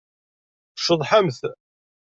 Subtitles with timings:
[0.75, 1.39] Tceḍḥemt.